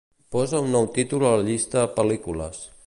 Posa 0.35 0.61
un 0.67 0.71
nou 0.75 0.87
títol 0.95 1.27
a 1.33 1.37
la 1.41 1.45
llista 1.51 1.87
"pel·lícules". 2.01 2.67